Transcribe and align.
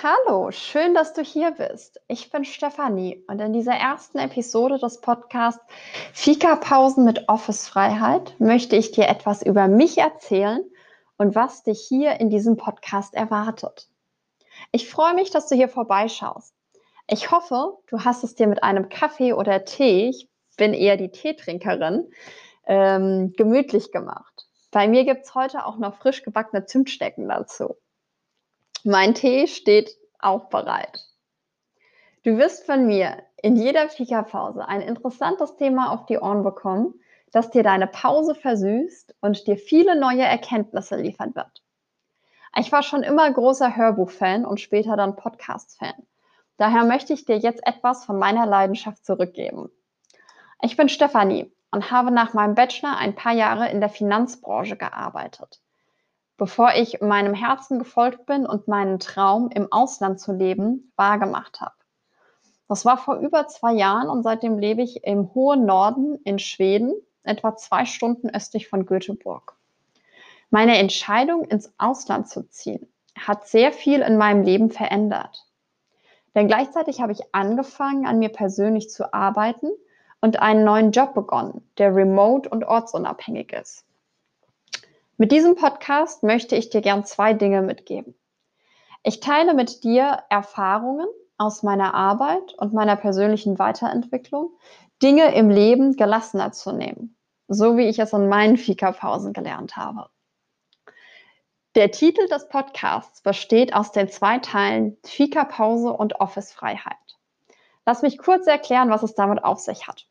Hallo, 0.00 0.52
schön, 0.52 0.94
dass 0.94 1.12
du 1.12 1.22
hier 1.22 1.50
bist. 1.50 2.00
Ich 2.06 2.30
bin 2.30 2.44
Stefanie 2.44 3.24
und 3.26 3.40
in 3.40 3.52
dieser 3.52 3.72
ersten 3.72 4.18
Episode 4.18 4.78
des 4.78 5.00
Podcasts 5.00 5.64
Fika-Pausen 6.12 7.04
mit 7.04 7.28
Office-Freiheit 7.28 8.38
möchte 8.38 8.76
ich 8.76 8.92
dir 8.92 9.08
etwas 9.08 9.42
über 9.42 9.66
mich 9.66 9.98
erzählen 9.98 10.62
und 11.16 11.34
was 11.34 11.64
dich 11.64 11.80
hier 11.80 12.20
in 12.20 12.30
diesem 12.30 12.56
Podcast 12.56 13.12
erwartet. 13.14 13.88
Ich 14.70 14.88
freue 14.88 15.14
mich, 15.14 15.30
dass 15.30 15.48
du 15.48 15.56
hier 15.56 15.68
vorbeischaust. 15.68 16.54
Ich 17.08 17.32
hoffe, 17.32 17.78
du 17.88 18.04
hast 18.04 18.22
es 18.22 18.36
dir 18.36 18.46
mit 18.46 18.62
einem 18.62 18.88
Kaffee 18.90 19.32
oder 19.32 19.64
Tee, 19.64 20.10
ich 20.10 20.28
bin 20.56 20.74
eher 20.74 20.96
die 20.96 21.10
Teetrinkerin, 21.10 22.08
ähm, 22.66 23.32
gemütlich 23.36 23.90
gemacht. 23.90 24.46
Bei 24.70 24.86
mir 24.86 25.04
gibt 25.04 25.24
es 25.24 25.34
heute 25.34 25.66
auch 25.66 25.78
noch 25.78 25.96
frisch 25.96 26.22
gebackene 26.22 26.66
Zimtstecken 26.66 27.28
dazu. 27.28 27.74
Mein 28.84 29.14
Tee 29.14 29.48
steht 29.48 29.96
auch 30.20 30.50
bereit. 30.50 31.04
Du 32.22 32.38
wirst 32.38 32.64
von 32.64 32.86
mir 32.86 33.24
in 33.42 33.56
jeder 33.56 33.88
Fika-Pause 33.88 34.68
ein 34.68 34.82
interessantes 34.82 35.56
Thema 35.56 35.92
auf 35.92 36.06
die 36.06 36.18
Ohren 36.18 36.44
bekommen, 36.44 36.94
das 37.32 37.50
dir 37.50 37.64
deine 37.64 37.88
Pause 37.88 38.36
versüßt 38.36 39.16
und 39.20 39.48
dir 39.48 39.56
viele 39.56 39.98
neue 39.98 40.22
Erkenntnisse 40.22 40.96
liefern 40.96 41.34
wird. 41.34 41.64
Ich 42.56 42.70
war 42.70 42.84
schon 42.84 43.02
immer 43.02 43.30
großer 43.30 43.74
Hörbuch-Fan 43.74 44.46
und 44.46 44.60
später 44.60 44.96
dann 44.96 45.16
Podcast-Fan. 45.16 46.06
Daher 46.56 46.84
möchte 46.84 47.12
ich 47.12 47.24
dir 47.24 47.36
jetzt 47.36 47.66
etwas 47.66 48.04
von 48.04 48.18
meiner 48.18 48.46
Leidenschaft 48.46 49.04
zurückgeben. 49.04 49.70
Ich 50.62 50.76
bin 50.76 50.88
Stefanie 50.88 51.52
und 51.72 51.90
habe 51.90 52.12
nach 52.12 52.32
meinem 52.32 52.54
Bachelor 52.54 52.96
ein 52.96 53.16
paar 53.16 53.32
Jahre 53.34 53.68
in 53.70 53.80
der 53.80 53.90
Finanzbranche 53.90 54.76
gearbeitet 54.76 55.60
bevor 56.38 56.72
ich 56.74 57.00
meinem 57.00 57.34
Herzen 57.34 57.78
gefolgt 57.78 58.24
bin 58.24 58.46
und 58.46 58.68
meinen 58.68 59.00
Traum, 59.00 59.50
im 59.50 59.70
Ausland 59.70 60.20
zu 60.20 60.32
leben, 60.32 60.92
wahrgemacht 60.96 61.60
habe. 61.60 61.74
Das 62.68 62.84
war 62.84 62.96
vor 62.96 63.16
über 63.16 63.48
zwei 63.48 63.72
Jahren 63.72 64.08
und 64.08 64.22
seitdem 64.22 64.58
lebe 64.58 64.82
ich 64.82 65.04
im 65.04 65.34
hohen 65.34 65.66
Norden 65.66 66.14
in 66.24 66.38
Schweden, 66.38 66.94
etwa 67.24 67.56
zwei 67.56 67.84
Stunden 67.84 68.30
östlich 68.30 68.68
von 68.68 68.86
Göteborg. 68.86 69.56
Meine 70.50 70.78
Entscheidung, 70.78 71.44
ins 71.44 71.72
Ausland 71.76 72.28
zu 72.28 72.48
ziehen, 72.48 72.88
hat 73.18 73.48
sehr 73.48 73.72
viel 73.72 74.00
in 74.00 74.16
meinem 74.16 74.44
Leben 74.44 74.70
verändert. 74.70 75.44
Denn 76.34 76.46
gleichzeitig 76.46 77.00
habe 77.00 77.12
ich 77.12 77.34
angefangen, 77.34 78.06
an 78.06 78.20
mir 78.20 78.28
persönlich 78.28 78.90
zu 78.90 79.12
arbeiten 79.12 79.70
und 80.20 80.40
einen 80.40 80.64
neuen 80.64 80.92
Job 80.92 81.14
begonnen, 81.14 81.68
der 81.78 81.94
remote 81.94 82.48
und 82.48 82.64
ortsunabhängig 82.64 83.52
ist. 83.52 83.87
Mit 85.20 85.32
diesem 85.32 85.56
Podcast 85.56 86.22
möchte 86.22 86.54
ich 86.54 86.70
dir 86.70 86.80
gern 86.80 87.04
zwei 87.04 87.34
Dinge 87.34 87.60
mitgeben. 87.60 88.14
Ich 89.02 89.18
teile 89.18 89.52
mit 89.52 89.82
dir 89.82 90.22
Erfahrungen 90.30 91.08
aus 91.36 91.64
meiner 91.64 91.92
Arbeit 91.92 92.54
und 92.56 92.72
meiner 92.72 92.94
persönlichen 92.94 93.58
Weiterentwicklung, 93.58 94.56
Dinge 95.02 95.34
im 95.34 95.50
Leben 95.50 95.96
gelassener 95.96 96.52
zu 96.52 96.70
nehmen, 96.70 97.16
so 97.48 97.76
wie 97.76 97.88
ich 97.88 97.98
es 97.98 98.12
in 98.12 98.28
meinen 98.28 98.56
Fika-Pausen 98.56 99.32
gelernt 99.32 99.76
habe. 99.76 100.08
Der 101.74 101.90
Titel 101.90 102.28
des 102.28 102.48
Podcasts 102.48 103.20
besteht 103.20 103.74
aus 103.74 103.90
den 103.90 104.08
zwei 104.08 104.38
Teilen 104.38 104.98
Fika-Pause 105.04 105.94
und 105.94 106.20
Office-Freiheit. 106.20 106.94
Lass 107.84 108.02
mich 108.02 108.18
kurz 108.18 108.46
erklären, 108.46 108.88
was 108.88 109.02
es 109.02 109.16
damit 109.16 109.42
auf 109.42 109.58
sich 109.58 109.88
hat. 109.88 110.06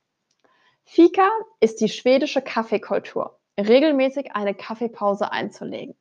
Fika 0.83 1.29
ist 1.61 1.79
die 1.79 1.87
schwedische 1.87 2.41
Kaffeekultur 2.41 3.36
regelmäßig 3.59 4.33
eine 4.33 4.53
Kaffeepause 4.53 5.31
einzulegen. 5.31 5.95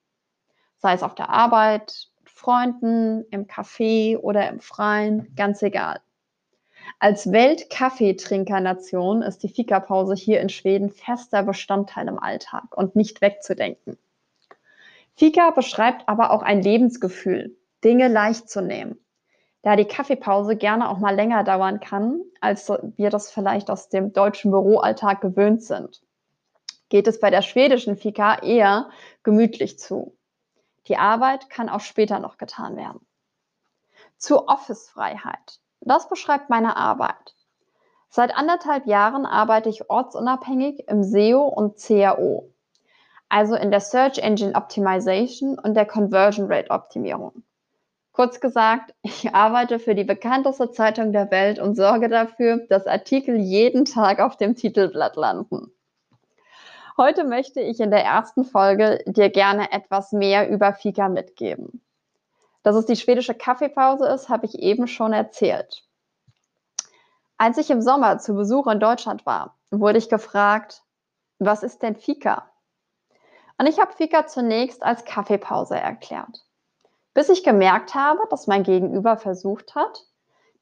Sei 0.78 0.92
es 0.92 1.02
auf 1.02 1.14
der 1.14 1.30
Arbeit, 1.30 2.08
mit 2.20 2.30
Freunden, 2.30 3.24
im 3.30 3.46
Café 3.46 4.18
oder 4.18 4.48
im 4.48 4.60
Freien, 4.60 5.34
ganz 5.36 5.62
egal. 5.62 6.00
Als 6.98 7.32
Weltkaffeetrinkernation 7.32 9.22
ist 9.22 9.42
die 9.42 9.48
Fika-Pause 9.48 10.14
hier 10.14 10.40
in 10.40 10.48
Schweden 10.48 10.90
fester 10.90 11.42
Bestandteil 11.42 12.06
im 12.08 12.18
Alltag 12.18 12.76
und 12.76 12.94
nicht 12.94 13.20
wegzudenken. 13.20 13.98
Fika 15.14 15.50
beschreibt 15.50 16.08
aber 16.08 16.30
auch 16.30 16.42
ein 16.42 16.62
Lebensgefühl, 16.62 17.56
Dinge 17.82 18.08
leicht 18.08 18.50
zu 18.50 18.60
nehmen. 18.60 18.98
Da 19.62 19.74
die 19.74 19.86
Kaffeepause 19.86 20.56
gerne 20.56 20.90
auch 20.90 20.98
mal 20.98 21.14
länger 21.14 21.42
dauern 21.42 21.80
kann, 21.80 22.20
als 22.40 22.68
wir 22.68 23.10
das 23.10 23.32
vielleicht 23.32 23.70
aus 23.70 23.88
dem 23.88 24.12
deutschen 24.12 24.50
Büroalltag 24.50 25.20
gewöhnt 25.20 25.62
sind 25.62 26.02
geht 26.88 27.06
es 27.06 27.20
bei 27.20 27.30
der 27.30 27.42
schwedischen 27.42 27.96
Fika 27.96 28.42
eher 28.42 28.90
gemütlich 29.22 29.78
zu. 29.78 30.16
Die 30.88 30.96
Arbeit 30.96 31.50
kann 31.50 31.68
auch 31.68 31.80
später 31.80 32.20
noch 32.20 32.38
getan 32.38 32.76
werden. 32.76 33.00
Zur 34.18 34.48
Office-Freiheit. 34.48 35.60
Das 35.80 36.08
beschreibt 36.08 36.48
meine 36.48 36.76
Arbeit. 36.76 37.34
Seit 38.08 38.34
anderthalb 38.36 38.86
Jahren 38.86 39.26
arbeite 39.26 39.68
ich 39.68 39.90
ortsunabhängig 39.90 40.88
im 40.88 41.02
SEO 41.02 41.42
und 41.44 41.76
CAO, 41.76 42.50
also 43.28 43.56
in 43.56 43.70
der 43.70 43.80
Search 43.80 44.18
Engine 44.18 44.54
Optimization 44.54 45.58
und 45.58 45.74
der 45.74 45.86
Conversion 45.86 46.50
Rate 46.50 46.70
Optimierung. 46.70 47.42
Kurz 48.12 48.40
gesagt, 48.40 48.94
ich 49.02 49.34
arbeite 49.34 49.78
für 49.78 49.94
die 49.94 50.04
bekannteste 50.04 50.70
Zeitung 50.70 51.12
der 51.12 51.30
Welt 51.30 51.58
und 51.58 51.74
sorge 51.74 52.08
dafür, 52.08 52.66
dass 52.70 52.86
Artikel 52.86 53.36
jeden 53.36 53.84
Tag 53.84 54.20
auf 54.20 54.38
dem 54.38 54.54
Titelblatt 54.54 55.16
landen. 55.16 55.75
Heute 56.98 57.24
möchte 57.24 57.60
ich 57.60 57.78
in 57.80 57.90
der 57.90 58.02
ersten 58.02 58.42
Folge 58.42 59.04
dir 59.06 59.28
gerne 59.28 59.70
etwas 59.70 60.12
mehr 60.12 60.48
über 60.48 60.72
Fika 60.72 61.10
mitgeben. 61.10 61.84
Dass 62.62 62.74
es 62.74 62.86
die 62.86 62.96
schwedische 62.96 63.34
Kaffeepause 63.34 64.06
ist, 64.08 64.30
habe 64.30 64.46
ich 64.46 64.58
eben 64.58 64.88
schon 64.88 65.12
erzählt. 65.12 65.84
Als 67.36 67.58
ich 67.58 67.68
im 67.68 67.82
Sommer 67.82 68.18
zu 68.18 68.34
Besuch 68.34 68.66
in 68.66 68.80
Deutschland 68.80 69.26
war, 69.26 69.58
wurde 69.70 69.98
ich 69.98 70.08
gefragt, 70.08 70.84
was 71.38 71.62
ist 71.62 71.82
denn 71.82 71.96
Fika? 71.96 72.50
Und 73.58 73.66
ich 73.66 73.78
habe 73.78 73.92
Fika 73.92 74.26
zunächst 74.26 74.82
als 74.82 75.04
Kaffeepause 75.04 75.76
erklärt, 75.76 76.46
bis 77.12 77.28
ich 77.28 77.44
gemerkt 77.44 77.94
habe, 77.94 78.20
dass 78.30 78.46
mein 78.46 78.62
Gegenüber 78.62 79.18
versucht 79.18 79.74
hat, 79.74 80.06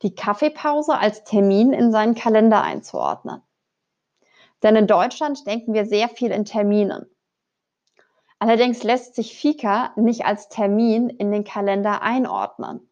die 0.02 0.16
Kaffeepause 0.16 0.98
als 0.98 1.22
Termin 1.22 1.72
in 1.72 1.92
seinen 1.92 2.16
Kalender 2.16 2.60
einzuordnen. 2.62 3.40
Denn 4.62 4.76
in 4.76 4.86
Deutschland 4.86 5.46
denken 5.46 5.74
wir 5.74 5.86
sehr 5.86 6.08
viel 6.08 6.30
in 6.30 6.44
Terminen. 6.44 7.06
Allerdings 8.38 8.82
lässt 8.82 9.14
sich 9.14 9.36
Fika 9.38 9.92
nicht 9.96 10.24
als 10.26 10.48
Termin 10.48 11.08
in 11.08 11.32
den 11.32 11.44
Kalender 11.44 12.02
einordnen. 12.02 12.90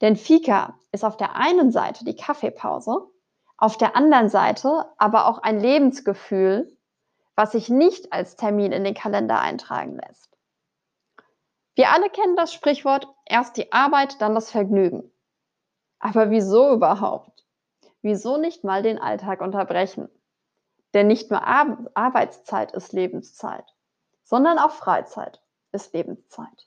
Denn 0.00 0.16
Fika 0.16 0.78
ist 0.92 1.04
auf 1.04 1.16
der 1.16 1.36
einen 1.36 1.72
Seite 1.72 2.04
die 2.04 2.16
Kaffeepause, 2.16 3.08
auf 3.56 3.76
der 3.76 3.96
anderen 3.96 4.28
Seite 4.28 4.86
aber 4.96 5.26
auch 5.26 5.38
ein 5.38 5.60
Lebensgefühl, 5.60 6.76
was 7.34 7.52
sich 7.52 7.68
nicht 7.68 8.12
als 8.12 8.36
Termin 8.36 8.72
in 8.72 8.84
den 8.84 8.94
Kalender 8.94 9.40
eintragen 9.40 9.96
lässt. 9.96 10.36
Wir 11.74 11.90
alle 11.90 12.10
kennen 12.10 12.36
das 12.36 12.52
Sprichwort, 12.52 13.06
erst 13.24 13.56
die 13.56 13.72
Arbeit, 13.72 14.20
dann 14.20 14.34
das 14.34 14.50
Vergnügen. 14.50 15.12
Aber 16.00 16.30
wieso 16.30 16.72
überhaupt? 16.72 17.44
Wieso 18.02 18.36
nicht 18.36 18.64
mal 18.64 18.82
den 18.82 18.98
Alltag 18.98 19.40
unterbrechen? 19.40 20.08
Denn 20.94 21.06
nicht 21.06 21.30
nur 21.30 21.42
Ar 21.46 21.78
Arbeitszeit 21.94 22.72
ist 22.72 22.92
Lebenszeit, 22.92 23.64
sondern 24.24 24.58
auch 24.58 24.72
Freizeit 24.72 25.42
ist 25.72 25.92
Lebenszeit. 25.92 26.66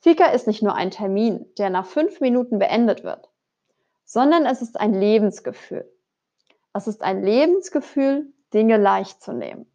Fika 0.00 0.26
ist 0.26 0.46
nicht 0.46 0.62
nur 0.62 0.74
ein 0.74 0.90
Termin, 0.90 1.46
der 1.58 1.70
nach 1.70 1.86
fünf 1.86 2.20
Minuten 2.20 2.58
beendet 2.58 3.04
wird, 3.04 3.30
sondern 4.04 4.46
es 4.46 4.62
ist 4.62 4.80
ein 4.80 4.94
Lebensgefühl. 4.94 5.90
Es 6.72 6.86
ist 6.86 7.02
ein 7.02 7.22
Lebensgefühl, 7.22 8.32
Dinge 8.54 8.76
leicht 8.76 9.22
zu 9.22 9.32
nehmen. 9.32 9.70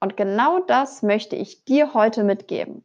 Und 0.00 0.16
genau 0.16 0.60
das 0.60 1.02
möchte 1.02 1.36
ich 1.36 1.64
dir 1.64 1.94
heute 1.94 2.24
mitgeben. 2.24 2.84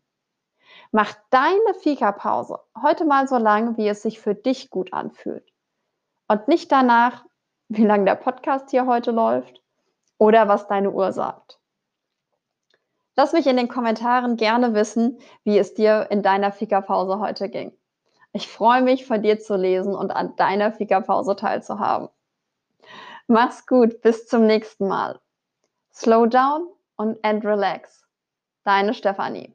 Mach 0.91 1.13
deine 1.30 1.74
Fika-Pause 1.81 2.59
heute 2.81 3.06
mal 3.06 3.27
so 3.27 3.38
lang, 3.38 3.77
wie 3.77 3.88
es 3.88 4.01
sich 4.01 4.19
für 4.19 4.36
dich 4.36 4.69
gut 4.69 4.94
anfühlt. 4.94 5.51
Und 6.27 6.48
nicht 6.48 6.71
danach, 6.71 7.25
wie 7.69 7.86
lange 7.86 8.06
der 8.06 8.15
Podcast 8.15 8.69
hier 8.71 8.86
heute 8.86 9.12
läuft 9.12 9.62
oder 10.18 10.48
was 10.48 10.68
deine 10.68 10.92
Uhr 10.92 11.12
sagt. 11.12 11.60
Lass 13.15 13.33
mich 13.33 13.45
in 13.45 13.57
den 13.57 13.68
Kommentaren 13.68 14.38
gerne 14.38 14.74
wissen, 14.74 15.19
wie 15.44 15.57
es 15.57 15.74
dir 15.74 16.07
in 16.10 16.24
deiner 16.24 16.51
Fika-Pause 16.51 17.19
heute 17.19 17.50
ging. 17.50 17.71
Ich 18.31 18.48
freue 18.48 18.81
mich, 18.81 19.06
von 19.06 19.21
dir 19.21 19.39
zu 19.39 19.56
lesen 19.56 19.95
und 19.95 20.12
an 20.12 20.36
deiner 20.36 20.71
Fika-Pause 20.71 21.36
teilzuhaben. 21.36 22.10
Mach's 23.27 23.68
gut, 23.68 24.01
bis 24.01 24.27
zum 24.27 24.48
nächsten 24.48 24.88
Mal. 24.88 25.19
Slow 25.94 26.25
down 26.25 26.68
und 26.95 27.24
and 27.24 27.45
relax. 27.45 28.04
Deine 28.63 28.94
Stefanie. 28.95 29.54